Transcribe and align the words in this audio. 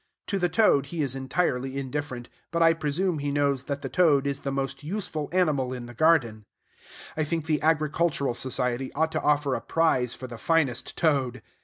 To 0.29 0.39
the 0.39 0.49
toad 0.49 0.87
he 0.87 1.03
is 1.03 1.13
entirely 1.13 1.77
indifferent; 1.77 2.27
but 2.49 2.63
I 2.63 2.73
presume 2.73 3.19
he 3.19 3.29
knows 3.29 3.65
that 3.65 3.83
the 3.83 3.87
toad 3.87 4.25
is 4.25 4.39
the 4.39 4.51
most 4.51 4.81
useful 4.83 5.29
animal 5.31 5.73
in 5.73 5.85
the 5.85 5.93
garden. 5.93 6.45
I 7.15 7.23
think 7.23 7.45
the 7.45 7.61
Agricultural 7.61 8.33
Society 8.33 8.91
ought 8.93 9.11
to 9.11 9.21
offer 9.21 9.53
a 9.53 9.61
prize 9.61 10.15
for 10.15 10.25
the 10.25 10.39
finest 10.39 10.97
toad. 10.97 11.43